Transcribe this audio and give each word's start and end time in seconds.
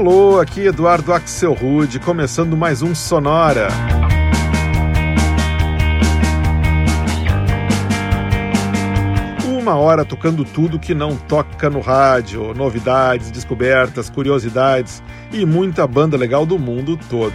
Alô, 0.00 0.40
aqui 0.40 0.66
Eduardo 0.66 1.12
Axel 1.12 1.52
Rude, 1.52 2.00
começando 2.00 2.56
mais 2.56 2.80
um 2.80 2.94
Sonora. 2.94 3.68
Uma 9.46 9.74
hora 9.74 10.02
tocando 10.02 10.42
tudo 10.42 10.78
que 10.78 10.94
não 10.94 11.14
toca 11.14 11.68
no 11.68 11.80
rádio, 11.80 12.54
novidades, 12.54 13.30
descobertas, 13.30 14.08
curiosidades 14.08 15.02
e 15.30 15.44
muita 15.44 15.86
banda 15.86 16.16
legal 16.16 16.46
do 16.46 16.58
mundo 16.58 16.98
todo. 17.10 17.34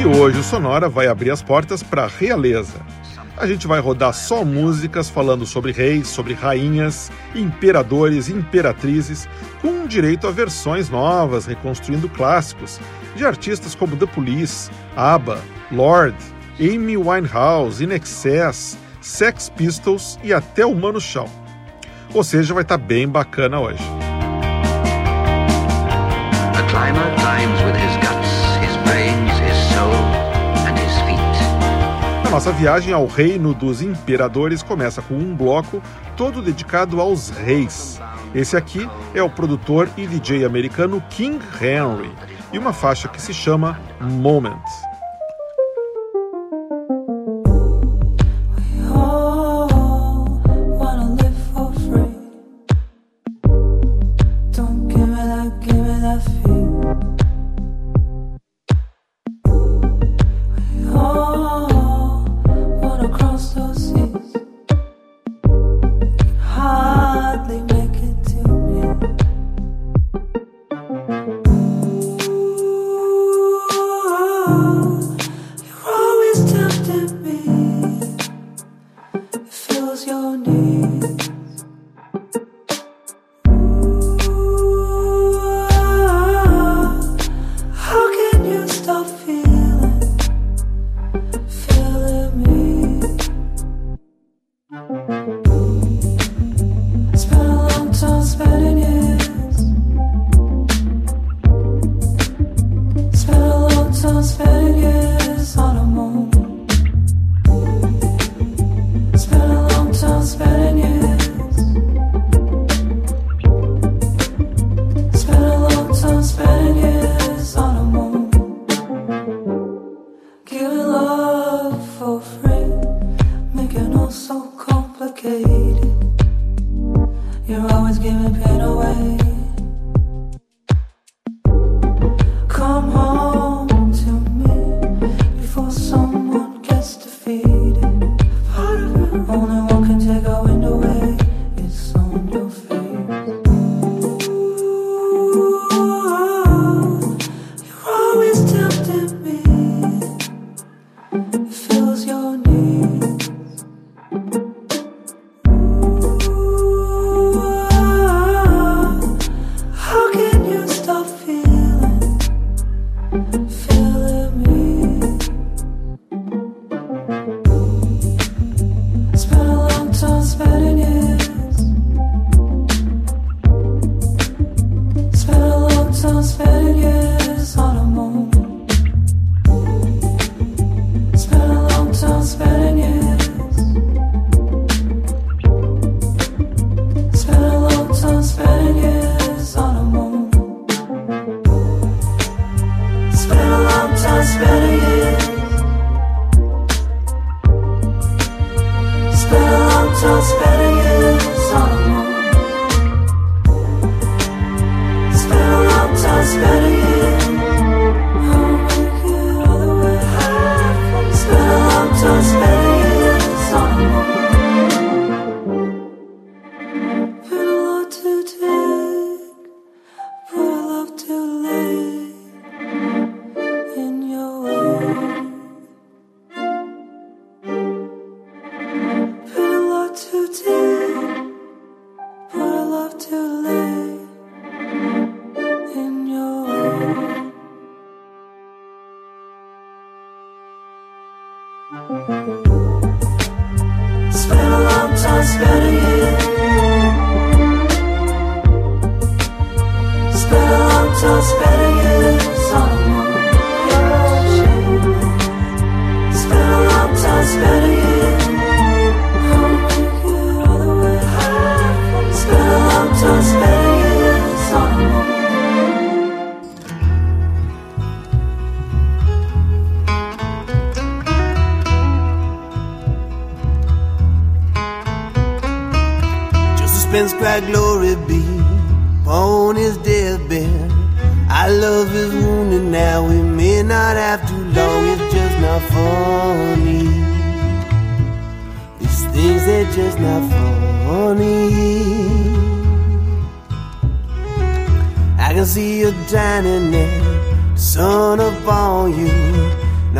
E 0.00 0.06
hoje 0.06 0.38
o 0.38 0.44
Sonora 0.44 0.88
vai 0.88 1.08
abrir 1.08 1.32
as 1.32 1.42
portas 1.42 1.82
para 1.82 2.04
a 2.04 2.08
realeza 2.08 2.86
a 3.36 3.46
gente 3.46 3.66
vai 3.66 3.80
rodar 3.80 4.14
só 4.14 4.44
músicas 4.44 5.10
falando 5.10 5.44
sobre 5.44 5.72
reis, 5.72 6.08
sobre 6.08 6.32
rainhas, 6.32 7.10
imperadores, 7.34 8.28
imperatrizes, 8.28 9.28
com 9.60 9.86
direito 9.86 10.26
a 10.26 10.30
versões 10.30 10.88
novas, 10.88 11.46
reconstruindo 11.46 12.08
clássicos, 12.08 12.80
de 13.14 13.26
artistas 13.26 13.74
como 13.74 13.96
The 13.96 14.06
Police, 14.06 14.70
ABBA, 14.96 15.38
Lord, 15.70 16.16
Amy 16.58 16.96
Winehouse, 16.96 17.84
In 17.84 17.92
Excess, 17.92 18.78
Sex 19.00 19.50
Pistols 19.50 20.18
e 20.22 20.32
até 20.32 20.64
o 20.64 20.74
Mano 20.74 21.00
Chão. 21.00 21.28
Ou 22.14 22.24
seja, 22.24 22.54
vai 22.54 22.62
estar 22.62 22.78
tá 22.78 22.84
bem 22.84 23.06
bacana 23.06 23.60
hoje. 23.60 23.82
Nossa 32.36 32.52
viagem 32.52 32.92
ao 32.92 33.06
reino 33.06 33.54
dos 33.54 33.80
imperadores 33.80 34.62
começa 34.62 35.00
com 35.00 35.14
um 35.14 35.34
bloco 35.34 35.82
todo 36.18 36.42
dedicado 36.42 37.00
aos 37.00 37.30
reis. 37.30 37.98
Esse 38.34 38.58
aqui 38.58 38.86
é 39.14 39.22
o 39.22 39.30
produtor 39.30 39.88
e 39.96 40.06
DJ 40.06 40.44
americano 40.44 41.02
King 41.08 41.42
Henry 41.58 42.12
e 42.52 42.58
uma 42.58 42.74
faixa 42.74 43.08
que 43.08 43.22
se 43.22 43.32
chama 43.32 43.80
Moment. 43.98 44.60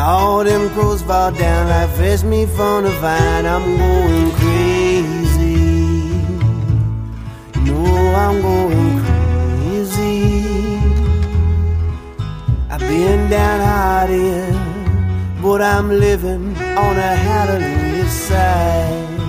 All 0.06 0.44
them 0.44 0.70
crows 0.70 1.02
fall 1.02 1.32
down 1.32 1.68
like 1.68 1.90
fresh 1.96 2.22
meat 2.22 2.48
from 2.50 2.84
the 2.84 2.90
vine. 3.02 3.44
I'm 3.44 3.76
going 3.76 4.30
crazy. 4.38 5.56
No, 7.68 7.84
I'm 8.24 8.40
going 8.40 8.92
crazy. 9.04 10.78
I've 12.70 12.80
been 12.80 13.28
downhearted, 13.28 14.54
but 15.42 15.60
I'm 15.60 15.88
living 15.88 16.56
on 16.56 16.96
a 16.96 17.16
hallelujah 17.26 18.08
side. 18.08 19.25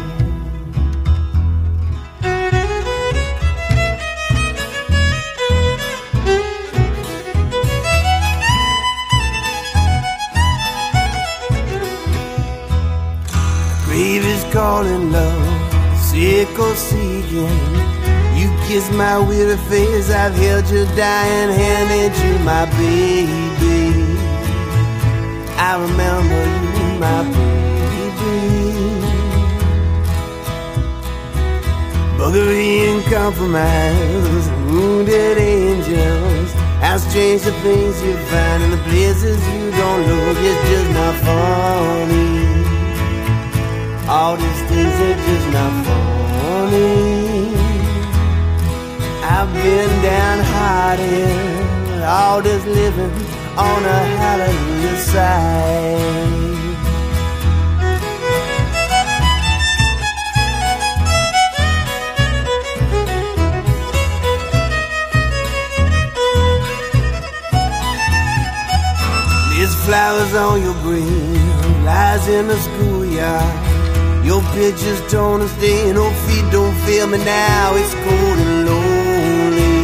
Calling 14.52 15.12
love, 15.12 15.98
sick 15.98 16.58
or 16.60 16.76
seeking. 16.76 17.98
You 18.38 18.50
kiss 18.68 18.90
my 18.92 19.20
weary 19.20 19.58
face, 19.70 20.10
I've 20.12 20.36
held 20.36 20.70
your 20.70 20.86
dying 20.96 21.52
hand, 21.60 21.90
and 21.92 22.14
you 22.24 22.34
my 22.46 22.66
baby. 22.78 24.18
I 25.58 25.74
remember 25.86 26.42
you, 26.78 27.00
my 27.00 27.24
baby. 27.24 27.48
Buggery 32.18 32.90
and 32.90 33.04
compromise, 33.12 34.50
wounded 34.72 35.38
angels. 35.38 36.54
How 36.82 36.98
strange 36.98 37.42
the 37.42 37.52
things 37.64 38.02
you 38.04 38.16
find 38.30 38.64
in 38.64 38.72
the 38.72 38.84
places 38.90 39.40
you 39.50 39.72
don't 39.72 40.08
look. 40.08 40.38
It's 40.40 40.70
just 40.70 40.90
not 40.92 41.16
funny. 41.26 42.56
All 44.09 44.38
these 44.38 44.62
things 44.69 44.94
are 45.01 45.15
just 45.15 45.48
not 45.51 45.86
funny. 45.86 47.54
I've 49.21 49.54
been 49.54 49.89
down 50.01 50.38
downhearted, 50.38 52.04
all 52.04 52.42
this 52.42 52.65
living 52.65 53.12
on 53.57 53.83
a 53.83 54.00
hallelujah 54.15 54.98
side. 55.01 56.48
There's 69.51 69.75
flowers 69.83 70.33
on 70.33 70.62
your 70.62 70.75
grave, 70.75 71.83
lies 71.83 72.27
in 72.30 72.48
the 72.48 72.56
schoolyard. 72.56 73.67
Your 74.28 74.42
pictures 74.52 75.00
torn 75.10 75.40
and 75.40 75.50
stained, 75.50 75.96
no 75.96 76.12
feet 76.26 76.52
don't 76.52 76.76
feel 76.86 77.08
me 77.08 77.18
now. 77.20 77.76
It's 77.76 77.94
cold 77.94 78.38
and 78.44 78.66
lonely. 78.68 79.76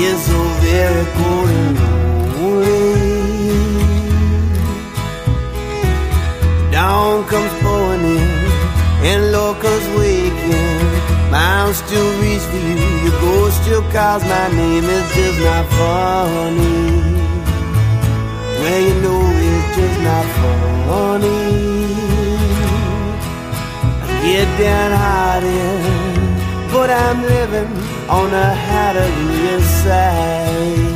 Yes, 0.00 0.18
so 0.26 0.38
very 0.66 1.06
cold 1.18 1.48
and 1.60 1.74
lonely. 2.34 2.82
Dawn 6.72 7.24
comes 7.30 7.52
pouring 7.62 8.04
in, 8.16 8.28
and 9.10 9.30
locusts 9.30 9.88
waking. 9.96 10.82
My 11.30 11.62
arms 11.62 11.76
still 11.76 12.10
reach 12.20 12.42
for 12.50 12.56
you. 12.56 12.90
Your 13.04 13.16
ghost 13.20 13.62
still 13.62 13.84
calls 13.92 14.24
my 14.24 14.48
name. 14.48 14.84
It's 14.84 15.14
just 15.14 15.38
not 15.46 15.64
funny. 15.78 17.06
Well, 18.60 18.80
you 18.88 18.94
know 19.04 19.22
it's 19.46 19.76
just 19.76 19.98
not 20.02 20.26
funny 20.88 22.07
get 24.28 24.48
downhearted, 24.58 25.80
but 26.70 26.90
I'm 26.90 27.22
living 27.22 27.70
on 28.10 28.30
the 28.30 28.48
hallelujah 28.68 29.60
side. 29.62 30.87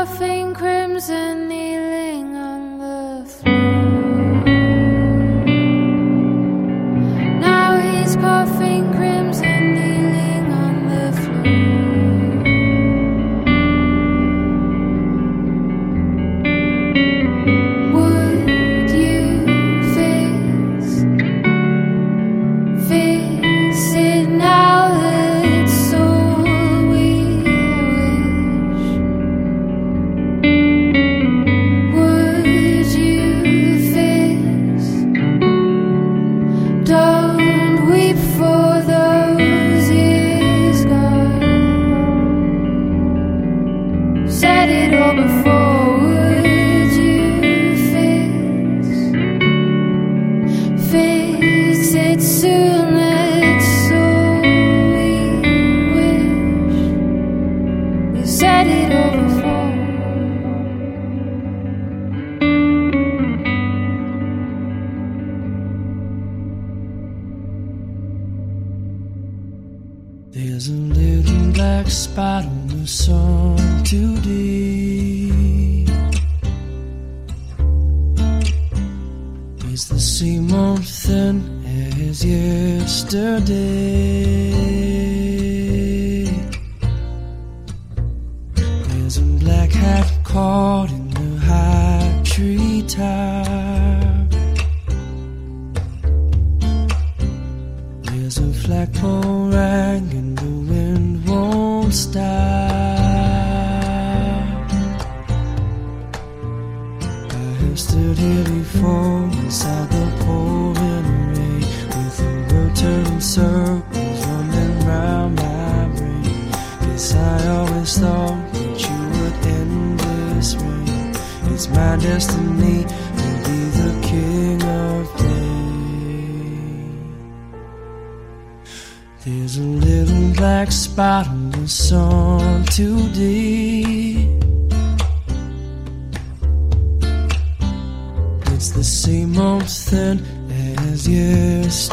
laughing 0.00 0.54
crimson, 0.54 1.48
the 1.48 1.79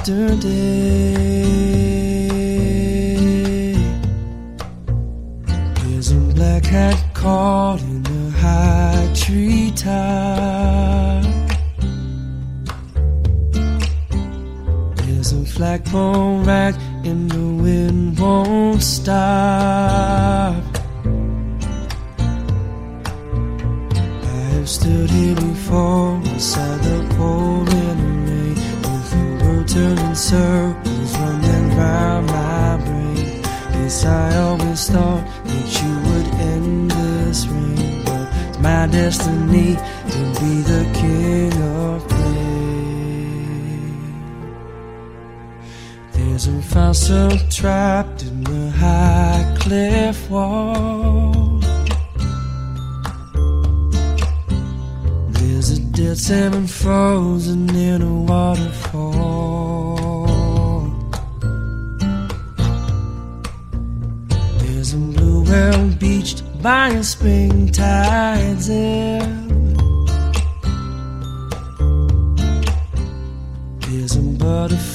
Turned 0.08 0.42
day. 0.42 0.87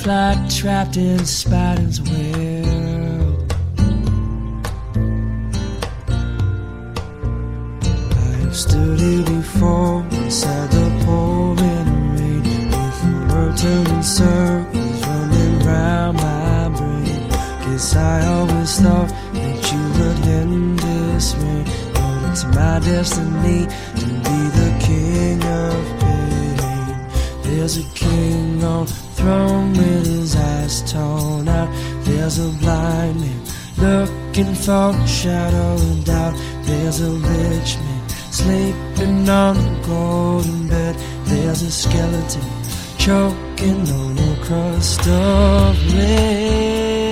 Trapped 0.03 0.97
in 0.97 1.25
Spider's 1.25 2.01
web. 2.01 3.53
I 8.11 8.35
have 8.43 8.57
stood 8.57 8.99
here 8.99 9.23
before 9.23 10.05
inside 10.11 10.71
the 10.73 10.91
pouring 11.05 12.17
rain 12.17 12.43
with 12.71 13.03
the 13.03 13.13
world 13.33 13.57
turning 13.57 14.03
circles 14.03 15.07
running 15.07 15.59
round 15.67 16.17
my 16.17 16.69
brain. 16.77 17.29
Guess 17.61 17.95
I 17.95 18.27
always 18.27 18.81
thought 18.81 19.09
that 19.35 19.73
you 19.73 19.83
would 19.99 20.27
end 20.27 20.79
this 20.81 21.37
way, 21.37 21.65
but 21.95 22.31
it's 22.31 22.45
my 22.47 22.81
destiny 22.81 23.69
There's 32.35 32.55
a 32.55 32.59
blind 32.61 33.21
man 33.21 33.43
looking 33.77 34.55
for 34.55 34.97
a 34.97 35.07
shadow 35.07 35.77
and 35.83 36.03
doubt. 36.03 36.35
There's 36.63 37.03
a 37.03 37.11
rich 37.11 37.77
man 37.77 38.09
sleeping 38.31 39.29
on 39.29 39.59
a 39.59 39.87
golden 39.87 40.67
bed. 40.67 40.97
There's 41.27 41.61
a 41.61 41.71
skeleton 41.71 42.43
choking 42.97 43.87
on 43.87 44.17
a 44.17 44.45
crust 44.47 45.07
of 45.07 45.95
lead. 45.95 47.12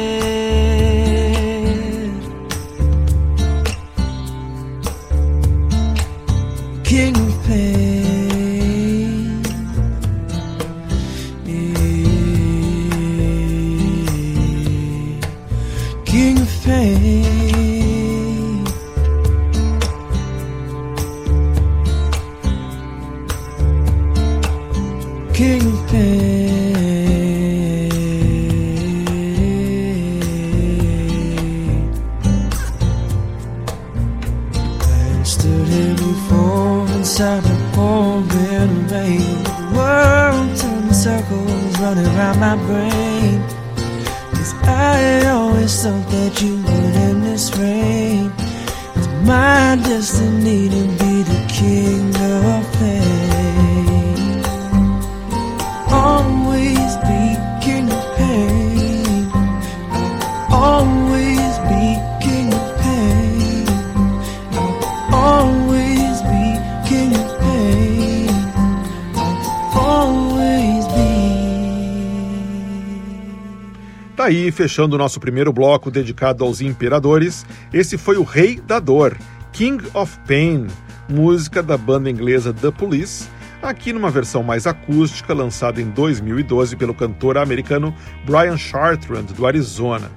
Aí, 74.31 74.53
fechando 74.53 74.95
o 74.95 74.99
nosso 74.99 75.19
primeiro 75.19 75.53
bloco 75.53 75.91
dedicado 75.91 76.45
aos 76.45 76.61
imperadores, 76.61 77.45
esse 77.73 77.99
foi 77.99 78.17
o 78.17 78.23
Rei 78.23 78.61
da 78.61 78.79
Dor, 78.79 79.17
King 79.53 79.85
of 79.93 80.17
Pain, 80.27 80.69
música 81.09 81.61
da 81.61 81.77
banda 81.77 82.09
inglesa 82.09 82.53
The 82.53 82.71
Police, 82.71 83.29
aqui 83.61 83.93
numa 83.93 84.09
versão 84.09 84.45
mais 84.45 84.69
acústica, 84.69 85.35
lançada 85.35 85.83
em 85.83 85.91
2012 85.91 86.77
pelo 86.77 86.95
cantor 86.95 87.39
americano 87.39 87.93
Brian 88.25 88.57
Chartrand, 88.57 89.27
do 89.35 89.47
Arizona. 89.47 90.09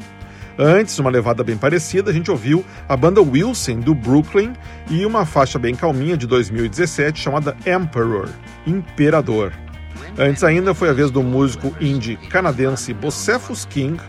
Antes, 0.60 1.00
uma 1.00 1.10
levada 1.10 1.44
bem 1.44 1.58
parecida, 1.58 2.12
a 2.12 2.14
gente 2.14 2.30
ouviu 2.30 2.64
a 2.88 2.96
banda 2.96 3.20
Wilson, 3.20 3.80
do 3.80 3.96
Brooklyn, 3.96 4.54
e 4.92 5.04
uma 5.08 5.26
faixa 5.26 5.58
bem 5.58 5.74
calminha 5.74 6.16
de 6.16 6.28
2017 6.28 7.20
chamada 7.20 7.58
Emperor, 7.66 8.30
Imperador. 8.68 9.52
Antes 10.18 10.44
ainda 10.44 10.76
foi 10.76 10.90
a 10.90 10.94
vez 10.94 11.10
do 11.10 11.24
músico 11.24 11.76
indie 11.82 12.18
canadense 12.18 12.94
Bocephus 12.94 13.66
King 13.66 14.00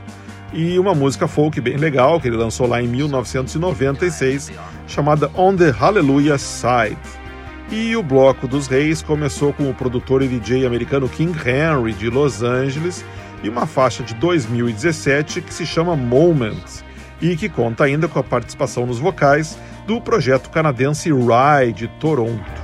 e 0.53 0.79
uma 0.79 0.95
música 0.95 1.27
folk 1.27 1.59
bem 1.63 1.79
legal 1.79 2.21
que 2.21 2.29
ele 2.29 2.37
lançou 2.37 2.67
lá 2.67 2.83
em 2.83 2.87
1996, 2.87 4.53
chamada 4.87 5.31
On 5.35 5.57
the 5.57 5.71
Hallelujah 5.71 6.37
Side. 6.37 6.99
E 7.71 7.97
o 7.97 8.03
Bloco 8.03 8.47
dos 8.47 8.67
Reis 8.67 9.03
começou 9.03 9.55
com 9.55 9.69
o 9.71 9.75
produtor 9.75 10.23
e 10.23 10.29
DJ 10.29 10.67
americano 10.67 11.09
King 11.09 11.37
Henry 11.39 11.95
de 11.95 12.11
Los 12.11 12.43
Angeles 12.43 13.03
e 13.43 13.49
uma 13.49 13.67
faixa 13.67 14.03
de 14.03 14.15
2017 14.15 15.41
que 15.41 15.53
se 15.53 15.65
chama 15.65 15.97
Moment 15.97 16.83
e 17.21 17.35
que 17.35 17.49
conta 17.49 17.85
ainda 17.85 18.07
com 18.07 18.19
a 18.19 18.23
participação 18.23 18.85
nos 18.85 18.99
vocais 18.99 19.59
do 19.87 20.01
projeto 20.03 20.51
canadense 20.51 21.11
Rye 21.11 21.73
de 21.73 21.89
Toronto. 21.89 22.64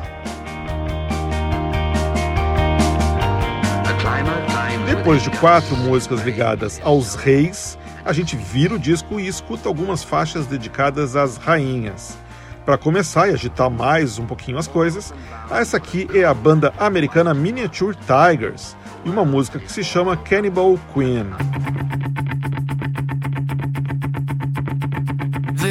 Depois 5.01 5.23
de 5.23 5.31
quatro 5.31 5.75
músicas 5.79 6.21
ligadas 6.21 6.79
aos 6.85 7.15
reis, 7.15 7.79
a 8.05 8.13
gente 8.13 8.37
vira 8.37 8.75
o 8.75 8.79
disco 8.79 9.19
e 9.19 9.27
escuta 9.27 9.67
algumas 9.67 10.05
faixas 10.05 10.47
dedicadas 10.47 11.17
às 11.17 11.39
rainhas. 11.39 12.19
Para 12.67 12.77
começar 12.77 13.27
e 13.27 13.33
agitar 13.33 13.71
mais 13.71 14.19
um 14.19 14.27
pouquinho 14.27 14.59
as 14.59 14.69
coisas, 14.69 15.15
essa 15.51 15.79
aqui 15.79 16.07
é 16.13 16.25
a 16.25 16.35
banda 16.35 16.75
americana 16.79 17.33
Miniature 17.33 17.97
Tigers 17.97 18.77
e 19.03 19.09
uma 19.09 19.25
música 19.25 19.59
que 19.59 19.73
se 19.73 19.83
chama 19.83 20.19
Cannibal 20.19 20.79
Queen. 20.93 21.31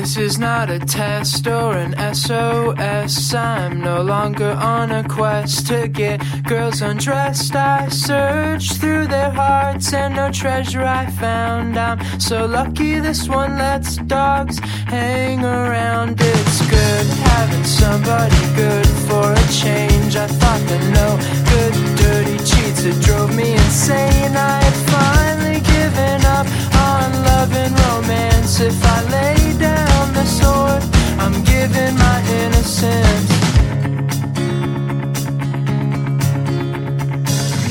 This 0.09 0.31
is 0.31 0.39
not 0.39 0.71
a 0.71 0.79
test 0.79 1.45
or 1.45 1.77
an 1.77 1.93
SOS. 2.15 3.31
I'm 3.31 3.79
no 3.79 4.01
longer 4.01 4.53
on 4.53 4.89
a 4.89 5.07
quest 5.07 5.67
to 5.67 5.87
get 5.87 6.19
girls 6.45 6.81
undressed. 6.81 7.55
I 7.55 7.89
searched 7.89 8.77
through 8.81 9.05
their 9.05 9.29
hearts 9.29 9.93
and 9.93 10.15
no 10.15 10.31
treasure 10.31 10.81
I 10.81 11.05
found. 11.11 11.77
I'm 11.77 11.99
so 12.19 12.47
lucky 12.47 12.99
this 12.99 13.29
one 13.29 13.59
lets 13.59 13.97
dogs 13.97 14.57
hang 14.87 15.45
around. 15.45 16.17
It's 16.19 16.61
good 16.67 17.05
having 17.29 17.63
somebody 17.63 18.41
good 18.55 18.87
for 19.07 19.31
a 19.31 19.47
change. 19.61 20.15
I 20.15 20.25
thought 20.25 20.63
that 20.69 20.83
no 20.99 21.09
good 21.53 21.73
dirty 21.97 22.37
cheats 22.49 22.83
it 22.83 22.99
drove 23.05 23.35
me 23.35 23.53
insane. 23.53 24.35
I 24.35 24.57
had 24.63 24.77
finally 24.89 25.59
given 25.59 26.25
up 26.25 26.47
on 26.89 27.13
love 27.29 27.53
and 27.53 27.79
romance. 27.79 28.59
If 28.59 28.83
I 28.83 29.03
lay 29.11 29.57
down 29.59 29.88
I'm 30.21 31.43
giving 31.45 31.95
my 31.95 32.19
innocence. 32.41 33.31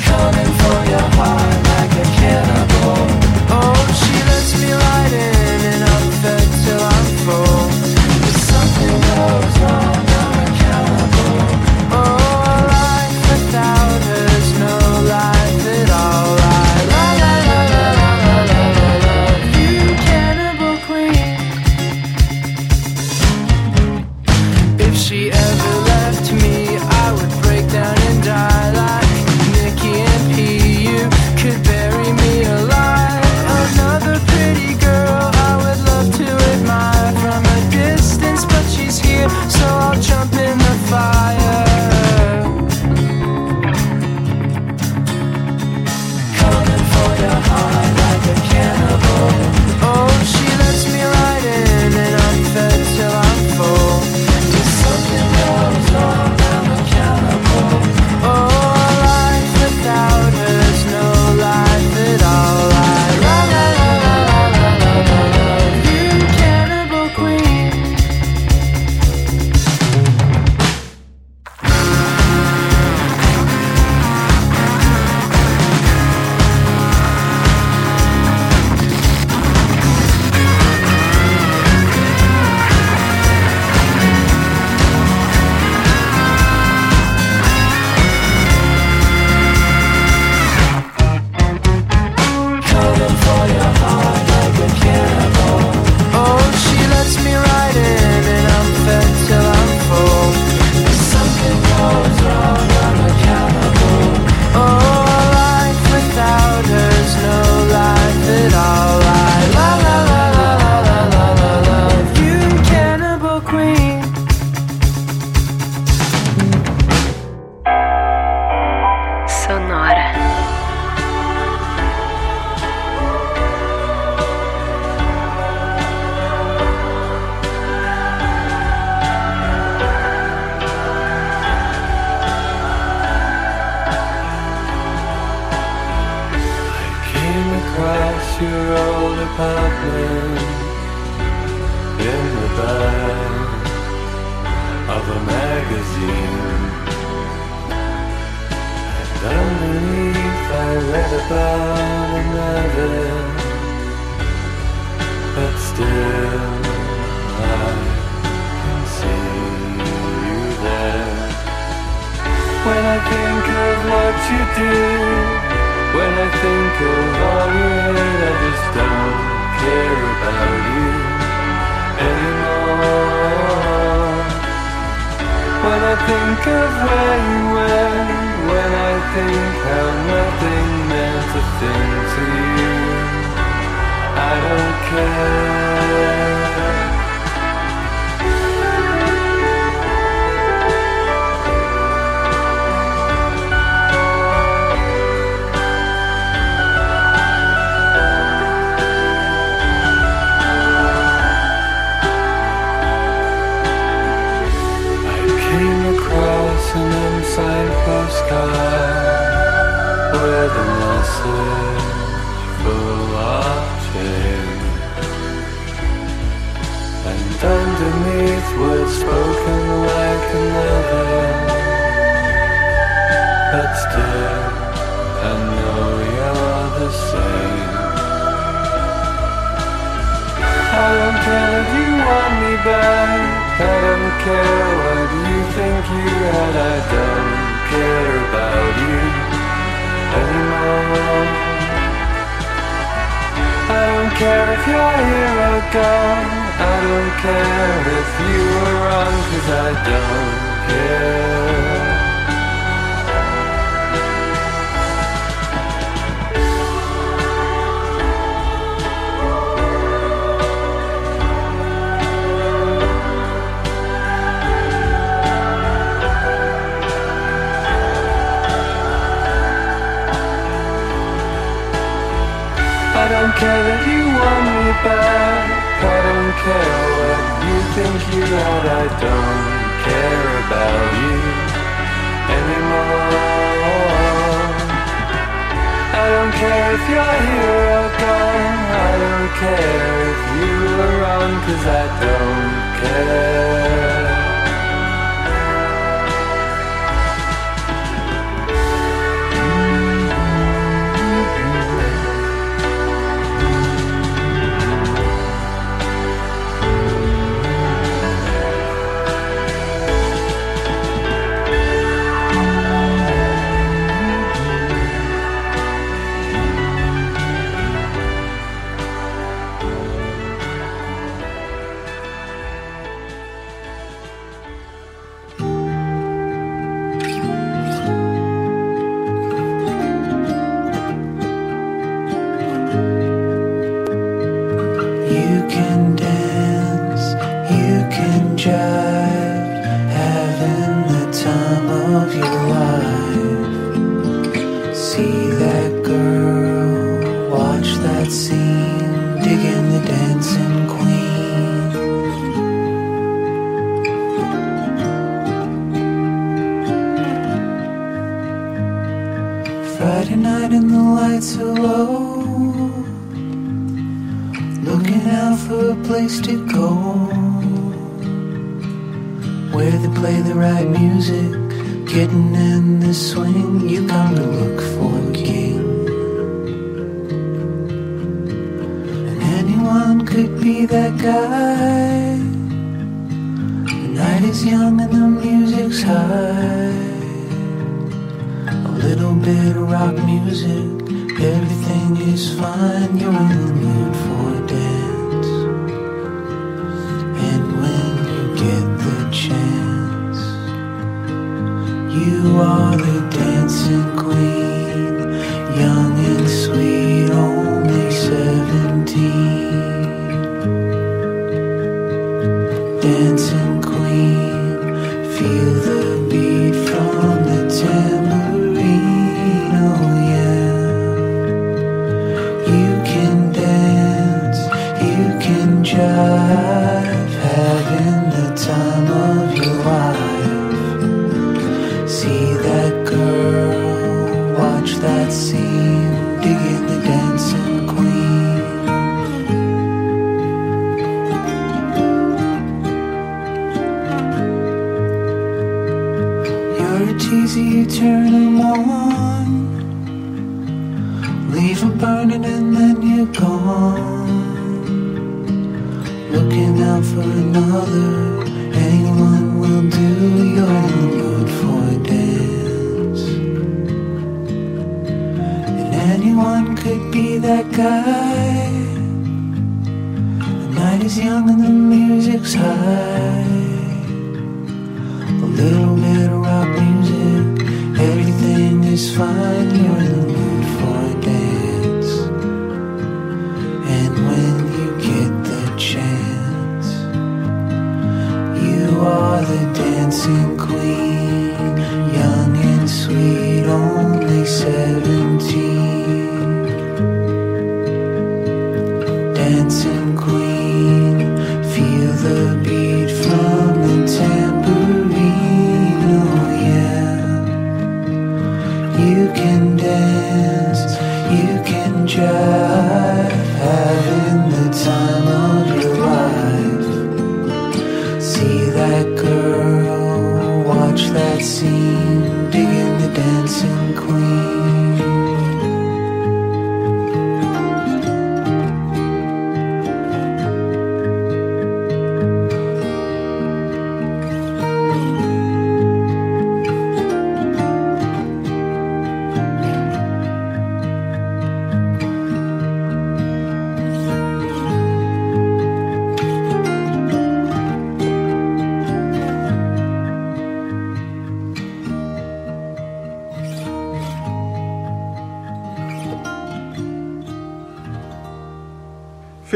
Coming 0.08 0.52
for 0.60 0.78
your 0.88 1.06
heart 1.16 1.58
like 1.68 1.92
a 1.92 2.08
cannibal. 2.16 3.04
Oh, 3.50 3.76
she 4.00 4.14
lets 4.30 4.62
me 4.62 4.72
ride 4.72 5.12
in 5.12 5.37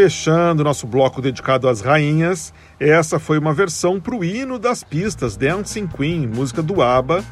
Fechando 0.02 0.64
nosso 0.64 0.84
bloco 0.84 1.22
dedicado 1.22 1.68
às 1.68 1.80
rainhas, 1.80 2.52
essa 2.80 3.20
foi 3.20 3.38
uma 3.38 3.54
versão 3.54 4.00
para 4.00 4.16
o 4.16 4.24
hino 4.24 4.58
das 4.58 4.82
pistas 4.82 5.36
Dancing 5.36 5.86
Queen, 5.86 6.26
música 6.26 6.60
do 6.60 6.82
ABBA, 6.82 7.24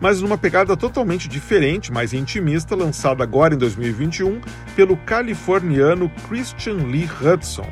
mas 0.00 0.22
numa 0.22 0.38
pegada 0.38 0.74
totalmente 0.74 1.28
diferente, 1.28 1.92
mais 1.92 2.14
intimista, 2.14 2.74
lançada 2.74 3.22
agora 3.22 3.54
em 3.54 3.58
2021 3.58 4.40
pelo 4.74 4.96
californiano 4.96 6.10
Christian 6.26 6.86
Lee 6.86 7.06
Hudson, 7.20 7.68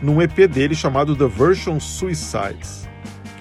num 0.00 0.22
EP 0.22 0.46
dele 0.48 0.76
chamado 0.76 1.16
The 1.16 1.26
Version 1.26 1.80
Suicides. 1.80 2.88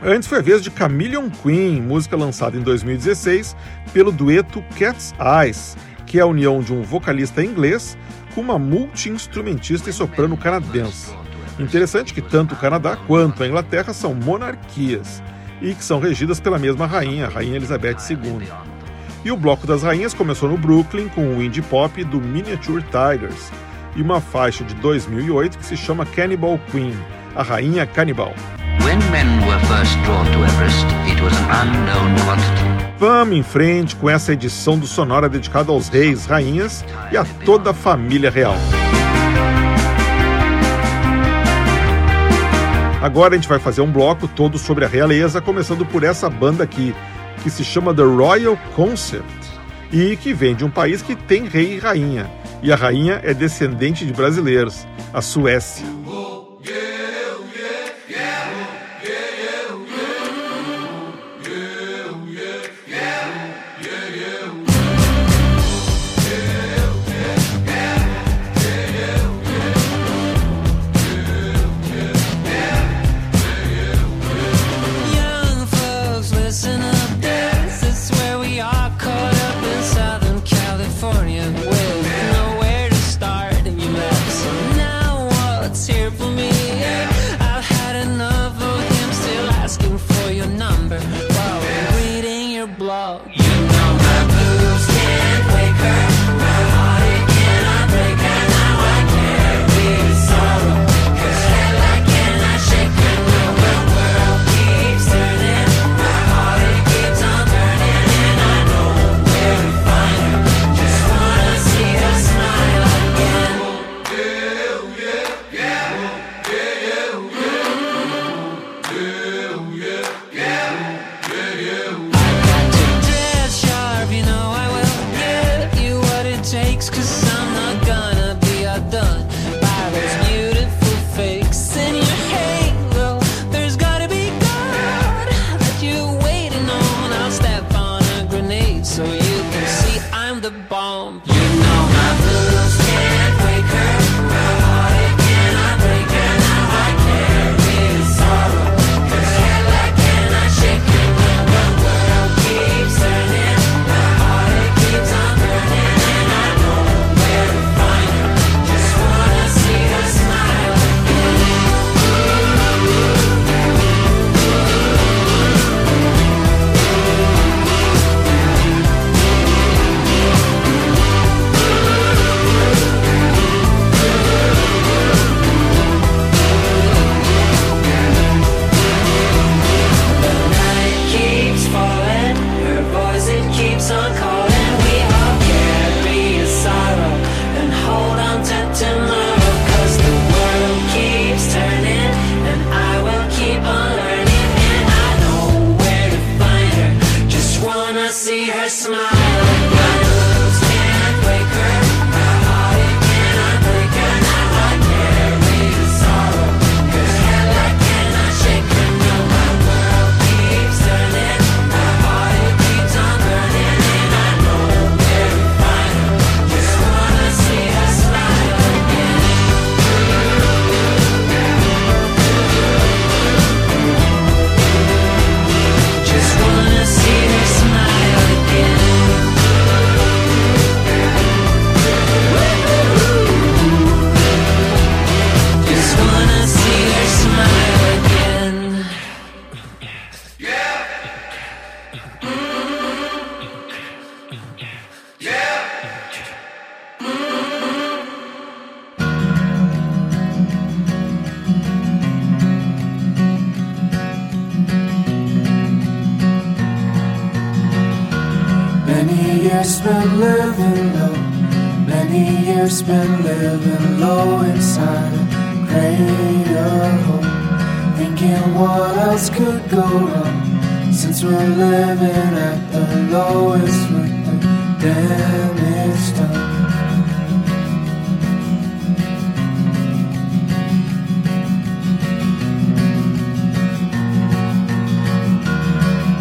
Antes 0.03 0.27
foi 0.27 0.39
a 0.39 0.41
vez 0.41 0.63
de 0.63 0.71
Chameleon 0.75 1.29
Queen, 1.29 1.79
música 1.79 2.17
lançada 2.17 2.57
em 2.57 2.61
2016 2.61 3.55
pelo 3.93 4.11
dueto 4.11 4.63
Cat's 4.79 5.13
Eyes, 5.19 5.77
que 6.07 6.17
é 6.17 6.23
a 6.23 6.25
união 6.25 6.59
de 6.59 6.73
um 6.73 6.81
vocalista 6.81 7.43
inglês 7.43 7.95
com 8.35 8.41
uma 8.41 8.59
multi-instrumentista 8.59 9.89
e 9.89 9.93
soprano 9.93 10.35
canadense. 10.35 11.13
Interessante 11.57 12.13
que 12.13 12.21
tanto 12.21 12.53
o 12.53 12.57
Canadá 12.57 12.97
quanto 13.07 13.41
a 13.41 13.47
Inglaterra 13.47 13.93
são 13.93 14.13
monarquias 14.13 15.23
e 15.61 15.73
que 15.73 15.83
são 15.83 16.01
regidas 16.01 16.41
pela 16.41 16.59
mesma 16.59 16.85
rainha, 16.85 17.27
a 17.27 17.29
Rainha 17.29 17.55
Elizabeth 17.55 17.95
II. 18.09 18.45
E 19.23 19.31
o 19.31 19.37
Bloco 19.37 19.65
das 19.65 19.81
Rainhas 19.81 20.13
começou 20.13 20.49
no 20.49 20.57
Brooklyn 20.57 21.07
com 21.07 21.25
o 21.25 21.41
indie 21.41 21.61
pop 21.61 22.03
do 22.03 22.19
Miniature 22.19 22.83
Tigers 22.83 23.49
e 23.95 24.01
uma 24.01 24.19
faixa 24.19 24.65
de 24.65 24.75
2008 24.75 25.57
que 25.57 25.65
se 25.65 25.77
chama 25.77 26.05
Cannibal 26.05 26.59
Queen, 26.69 26.93
a 27.35 27.41
Rainha 27.41 27.87
Canibal. 27.87 28.33
When 28.83 28.99
men 29.11 29.47
were 29.47 29.59
first 29.65 29.97
drawn 30.03 30.25
to 30.25 30.43
Everest, 30.43 30.85
it 31.07 31.23
was 31.23 31.33
an 31.37 31.49
unknown 31.49 32.19
quantity. 32.25 32.74
Vamos 32.97 33.35
em 33.35 33.43
frente 33.43 33.95
com 33.95 34.09
essa 34.09 34.31
edição 34.31 34.79
do 34.79 34.87
Sonora 34.87 35.27
dedicada 35.27 35.71
aos 35.71 35.89
reis, 35.89 36.25
rainhas 36.25 36.85
e 37.11 37.17
a 37.17 37.25
toda 37.43 37.71
a 37.71 37.73
família 37.73 38.29
real. 38.29 38.55
Agora 43.01 43.33
a 43.33 43.37
gente 43.37 43.49
vai 43.49 43.59
fazer 43.59 43.81
um 43.81 43.91
bloco 43.91 44.27
todo 44.27 44.57
sobre 44.57 44.85
a 44.85 44.87
realeza, 44.87 45.41
começando 45.41 45.85
por 45.85 46.03
essa 46.03 46.29
banda 46.29 46.63
aqui, 46.63 46.95
que 47.43 47.49
se 47.49 47.63
chama 47.63 47.93
The 47.93 48.01
Royal 48.01 48.57
Concept 48.75 49.45
e 49.91 50.15
que 50.15 50.33
vem 50.33 50.55
de 50.55 50.63
um 50.63 50.71
país 50.71 51.01
que 51.01 51.15
tem 51.15 51.45
rei 51.45 51.75
e 51.75 51.79
rainha. 51.79 52.31
E 52.63 52.71
a 52.71 52.75
rainha 52.75 53.19
é 53.23 53.33
descendente 53.33 54.05
de 54.05 54.13
brasileiros, 54.13 54.87
a 55.13 55.21
Suécia. 55.21 55.85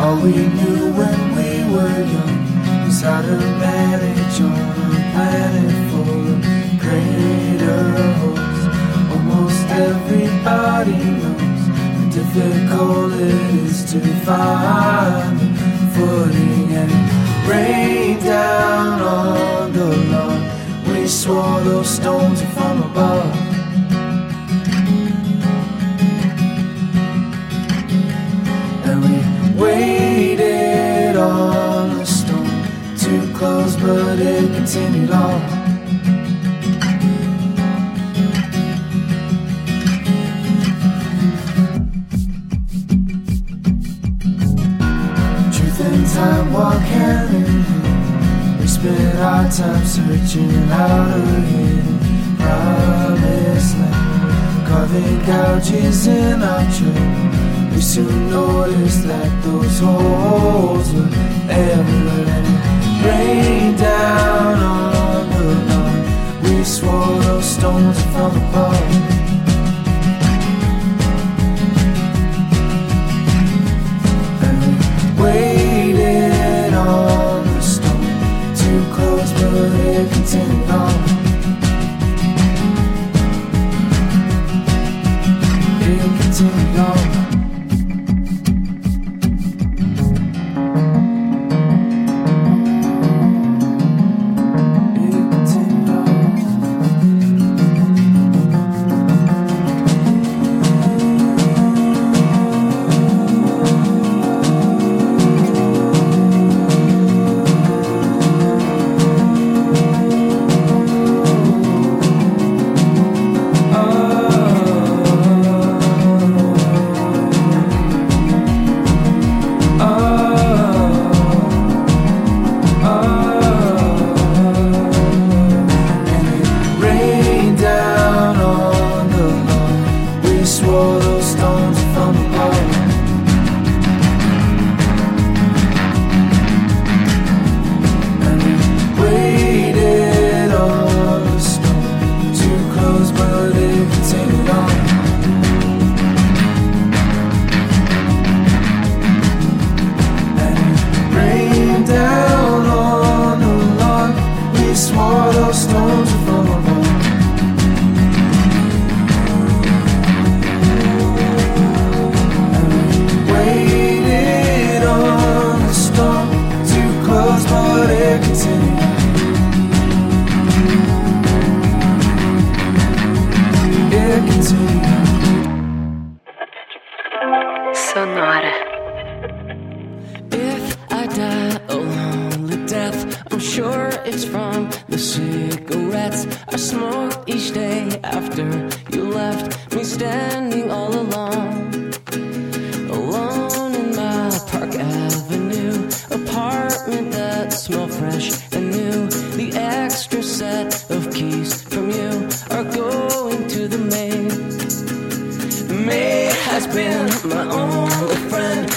All 0.04 0.16
we 0.20 0.32
knew 0.32 0.92
when 0.92 1.18
we 1.34 1.50
were 1.74 2.00
young? 2.14 2.84
Was 2.84 3.00
how 3.00 3.22
to 3.22 3.36
is 55.84 56.06
in 56.06 56.42
our 56.42 56.64
trip, 56.72 57.74
we 57.74 57.80
soon 57.80 58.30
notice 58.30 58.98
that 59.04 59.30
those 59.44 59.78
holes. 59.80 60.33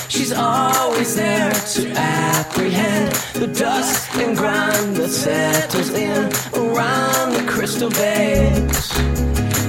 She's 0.09 0.31
always 0.31 1.15
there 1.15 1.51
to 1.51 1.91
apprehend 1.95 3.11
the 3.33 3.47
dust 3.47 4.09
and 4.15 4.37
grime 4.37 4.93
that 4.95 5.09
settles 5.09 5.89
in 5.89 6.23
around 6.53 7.33
the 7.33 7.45
crystal 7.45 7.89
base. 7.89 8.89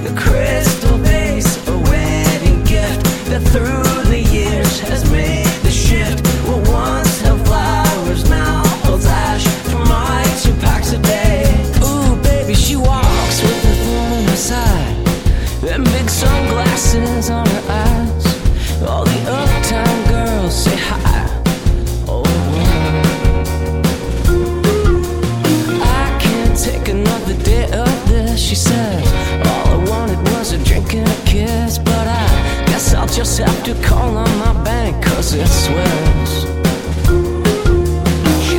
The 0.04 0.14
crystal 0.16 0.98
base, 0.98 1.68
a 1.68 1.78
wedding 1.78 2.62
gift 2.64 3.04
that 3.30 3.42
through 3.52 4.10
the 4.10 4.20
years 4.20 4.80
has 4.80 5.10
made 5.10 5.37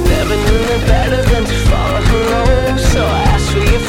never 0.06 0.36
knew 0.36 0.62
better 0.86 1.22
than 1.32 1.44
to 1.46 1.56
her 2.12 2.24
nose. 2.30 2.92
So 2.94 3.02
I 3.02 3.22
asked 3.34 3.50
for 3.50 3.58
your 3.58 3.80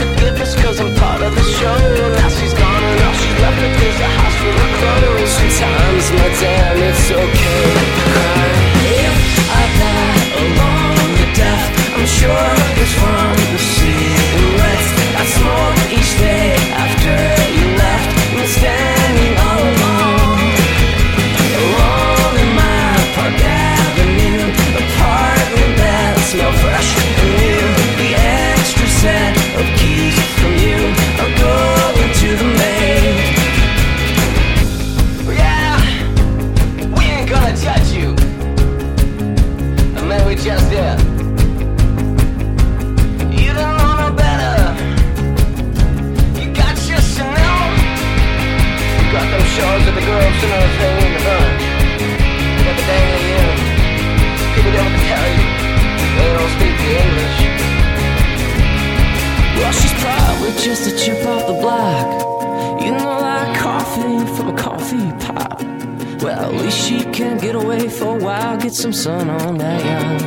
I'm 0.81 0.95
part 0.97 1.20
of 1.20 1.35
the 1.35 1.43
show. 1.43 1.76
Now 2.16 2.28
she's 2.31 2.55
gone 2.55 2.83
and 2.83 3.01
all 3.05 3.16
left 3.45 3.61
is 3.85 4.01
a 4.01 4.11
house 4.20 4.37
full 4.41 4.59
of 4.64 4.70
clothes. 4.81 5.28
Sometimes, 5.28 6.05
my 6.12 6.28
damn, 6.41 6.78
it's 6.89 7.11
okay 7.11 7.49
just 60.62 60.86
a 60.86 60.96
chip 60.98 61.24
off 61.26 61.46
the 61.46 61.54
block. 61.54 62.22
You 62.82 62.92
know, 62.92 63.18
like 63.20 63.56
coffee 63.58 64.18
from 64.36 64.48
a 64.48 64.56
coffee 64.56 65.11
pot. 65.24 65.64
Well, 66.20 66.52
at 66.52 66.54
least 66.61 66.78
she 66.86 67.02
can 67.16 67.38
get 67.38 67.54
away 67.54 67.88
for 67.88 68.18
a 68.18 68.20
while, 68.22 68.58
get 68.58 68.74
some 68.74 68.92
sun 68.92 69.30
on 69.30 69.56
that 69.56 69.80
yacht. 69.82 70.20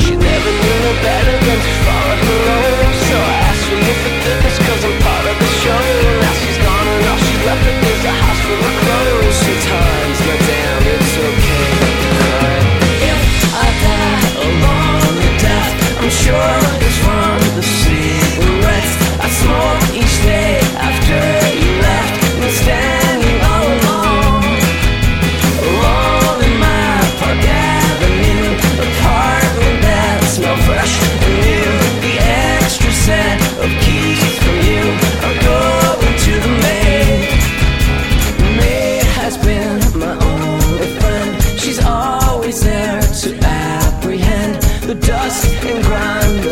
She 0.00 0.16
never 0.16 0.52
knew 0.60 0.76
no 0.86 0.92
better 1.04 1.36
than 1.44 1.58
to 1.66 1.72
follow 1.84 2.16
her 2.24 2.42
own. 2.56 2.88
So 3.04 3.16
I 3.20 3.36
asked 3.52 3.64
for 3.68 3.76
your 3.76 3.98
forgiveness, 4.00 4.56
cause 4.64 4.82
I'm 4.88 4.96
part 5.04 5.26
of 5.28 5.36
the 5.44 5.50
show. 5.60 5.84
Now 6.24 6.34
she's 6.40 6.58
gone 6.64 6.88
and 6.88 7.04
all 7.04 7.20
she's 7.20 7.42
left 7.44 7.62
with 7.68 7.84
is 7.84 8.04
a 8.04 8.14
house 8.16 8.40
full 8.48 8.64
of 8.64 8.74
clothes. 8.80 9.36
Sometimes, 9.44 10.18
my 10.24 10.36
damn, 10.48 10.82
it's 10.88 11.14
okay 11.20 11.68
to. 12.00 12.12
If 13.12 13.20
I 13.52 13.68
die 13.84 14.24
alone 14.40 15.16
to 15.20 15.30
death, 15.36 16.00
I'm 16.00 16.08
sure 16.08 16.63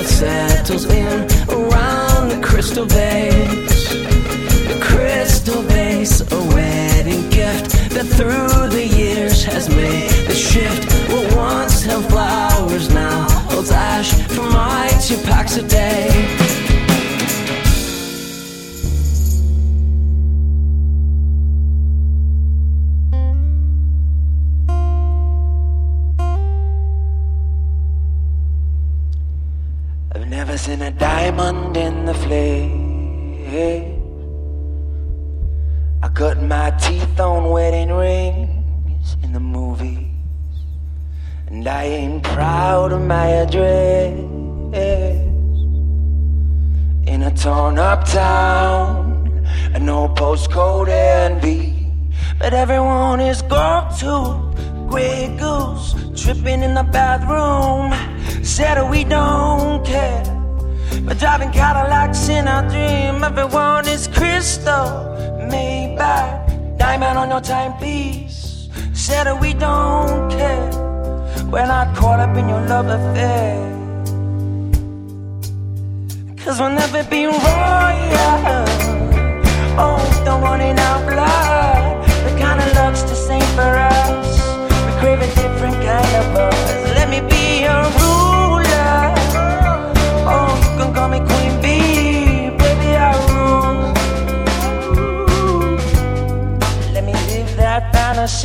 that 0.02 0.08
settles 0.08 0.84
in 0.86 1.20
around 1.48 2.28
the 2.28 2.40
crystal 2.42 2.86
vase. 2.86 3.88
The 4.68 4.78
crystal 4.82 5.62
vase, 5.62 6.20
a 6.20 6.40
wedding 6.54 7.28
gift 7.30 7.70
that 7.90 8.06
through 8.06 8.70
the 8.70 8.84
years 8.84 9.44
has 9.44 9.68
made 9.68 10.10
the 10.26 10.34
shift. 10.34 10.90
What 11.10 11.36
once 11.36 11.82
held 11.82 12.04
flowers 12.06 12.92
now 12.92 13.28
holds 13.50 13.70
ash 13.70 14.12
from 14.28 14.52
my 14.52 14.88
two 15.06 15.18
packs 15.18 15.56
a 15.56 15.62
day. 15.62 16.31
I 36.02 36.08
cut 36.14 36.42
my 36.42 36.70
teeth 36.72 37.20
on 37.20 37.50
wedding 37.50 37.92
rings 37.92 39.16
in 39.22 39.32
the 39.32 39.40
movies. 39.40 40.08
And 41.46 41.68
I 41.68 41.84
ain't 41.84 42.24
proud 42.24 42.92
of 42.92 43.02
my 43.02 43.26
address. 43.26 44.18
In 47.12 47.22
a 47.22 47.30
torn 47.36 47.78
up 47.78 48.06
town, 48.06 49.46
and 49.74 49.84
no 49.84 50.08
postcode 50.08 50.88
envy. 50.88 51.86
But 52.38 52.54
everyone 52.54 53.20
is 53.20 53.42
go 53.42 53.88
to 54.00 54.88
Grey 54.88 55.28
Goose, 55.38 55.94
tripping 56.16 56.62
in 56.62 56.74
the 56.74 56.84
bathroom. 56.84 57.92
Said 58.42 58.90
we 58.90 59.04
don't 59.04 59.84
care. 59.84 60.41
But 61.00 61.18
driving 61.18 61.50
Cadillacs 61.50 62.28
in 62.28 62.46
our 62.46 62.62
dream, 62.68 63.24
everyone 63.24 63.88
is 63.88 64.08
crystal, 64.08 64.86
Maybach, 65.50 66.78
diamond 66.78 67.18
on 67.18 67.30
your 67.30 67.40
timepiece. 67.40 68.68
Said 68.92 69.24
that 69.24 69.40
we 69.40 69.52
don't 69.54 70.30
care. 70.30 70.70
We're 71.50 71.66
not 71.66 71.96
caught 71.96 72.20
up 72.20 72.36
in 72.36 72.48
your 72.48 72.60
love 72.66 72.86
affair. 72.86 73.72
Cause 76.44 76.58
we'll 76.60 76.70
never 76.70 77.02
be 77.04 77.26
royal. 77.26 78.64
Oh, 79.78 80.22
don't 80.24 80.40
want 80.40 80.62
in 80.62 80.78
our 80.78 81.00
blood. 81.10 82.06
The 82.24 82.38
kind 82.40 82.60
of 82.60 82.74
love's 82.74 83.02
the 83.04 83.14
same 83.14 83.48
for 83.56 83.62
us. 83.62 84.28
We 84.86 84.92
crave 85.00 85.20
a 85.20 85.26
different 85.34 85.76
kind 85.76 86.14
of 86.20 86.34
buzz. 86.34 86.94
Let 86.96 87.08
me 87.10 87.20
be 87.20 87.62
your 87.62 87.84
My 98.22 98.28
friends 98.28 98.44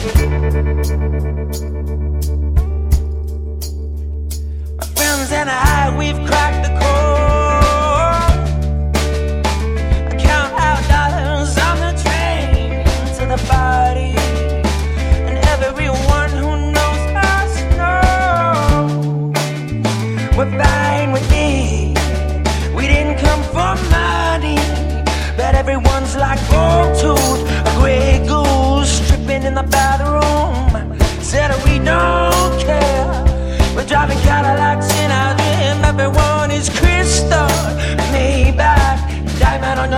and 5.32 5.50
I, 5.52 5.96
we've 5.96 6.16
cracked 6.26 6.66
the 6.66 6.74
code. 6.80 7.27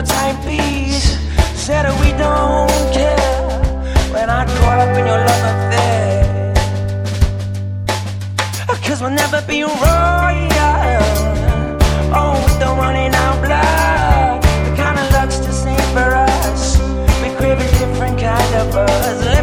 The 0.01 0.07
timepiece. 0.07 1.17
Said 1.55 1.85
we 2.01 2.11
don't 2.11 2.69
care 2.93 3.49
when 4.13 4.29
I 4.29 4.45
caught 4.59 4.79
up 4.79 4.97
in 4.97 5.05
your 5.05 5.21
love 5.29 5.45
affair. 5.53 6.53
Cause 8.85 9.01
we'll 9.01 9.11
never 9.11 9.41
be 9.41 9.61
royal. 9.63 9.77
Oh, 12.17 12.41
with 12.43 12.59
the 12.59 12.69
running 12.81 13.13
out 13.13 13.37
blood. 13.43 14.41
The 14.65 14.75
kind 14.81 14.97
of 14.99 15.11
luck's 15.11 15.37
to 15.39 15.51
savor 15.51 16.15
us. 16.15 16.77
We 17.21 17.29
crave 17.37 17.59
a 17.59 17.69
different 17.77 18.19
kind 18.19 18.55
of 18.55 18.71
buzz. 18.71 19.38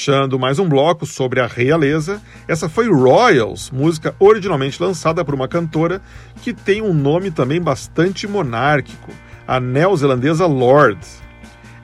Fechando 0.00 0.38
mais 0.38 0.58
um 0.58 0.66
bloco 0.66 1.04
sobre 1.04 1.40
a 1.40 1.46
realeza, 1.46 2.22
essa 2.48 2.70
foi 2.70 2.90
Royals, 2.90 3.70
música 3.70 4.16
originalmente 4.18 4.82
lançada 4.82 5.22
por 5.22 5.34
uma 5.34 5.46
cantora 5.46 6.00
que 6.40 6.54
tem 6.54 6.80
um 6.80 6.94
nome 6.94 7.30
também 7.30 7.60
bastante 7.60 8.26
monárquico, 8.26 9.12
a 9.46 9.60
neozelandesa 9.60 10.46
Lord. 10.46 11.06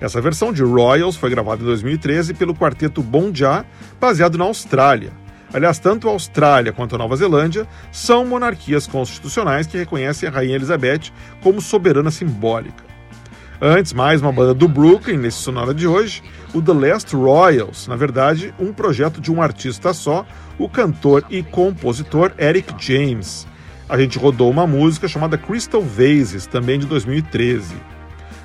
Essa 0.00 0.18
versão 0.18 0.50
de 0.50 0.62
Royals 0.62 1.14
foi 1.14 1.28
gravada 1.28 1.60
em 1.60 1.66
2013 1.66 2.32
pelo 2.32 2.54
quarteto 2.54 3.02
Bon 3.02 3.30
Ja, 3.30 3.66
baseado 4.00 4.38
na 4.38 4.44
Austrália. 4.44 5.12
Aliás, 5.52 5.78
tanto 5.78 6.08
a 6.08 6.12
Austrália 6.12 6.72
quanto 6.72 6.94
a 6.94 6.98
Nova 6.98 7.16
Zelândia 7.16 7.68
são 7.92 8.24
monarquias 8.24 8.86
constitucionais 8.86 9.66
que 9.66 9.76
reconhecem 9.76 10.26
a 10.26 10.32
Rainha 10.32 10.56
Elizabeth 10.56 11.12
como 11.42 11.60
soberana 11.60 12.10
simbólica. 12.10 12.86
Antes, 13.60 13.94
mais 13.94 14.20
uma 14.20 14.32
banda 14.32 14.52
do 14.52 14.68
Brooklyn 14.68 15.16
nesse 15.16 15.38
sonora 15.38 15.72
de 15.72 15.86
hoje, 15.86 16.22
o 16.56 16.62
The 16.62 16.72
Last 16.72 17.14
Royals, 17.14 17.86
na 17.86 17.96
verdade, 17.96 18.54
um 18.58 18.72
projeto 18.72 19.20
de 19.20 19.30
um 19.30 19.42
artista 19.42 19.92
só, 19.92 20.24
o 20.58 20.70
cantor 20.70 21.22
e 21.28 21.42
compositor 21.42 22.32
Eric 22.38 22.74
James. 22.78 23.46
A 23.86 23.98
gente 23.98 24.18
rodou 24.18 24.50
uma 24.50 24.66
música 24.66 25.06
chamada 25.06 25.36
Crystal 25.36 25.82
Vases, 25.82 26.46
também 26.46 26.78
de 26.78 26.86
2013. 26.86 27.74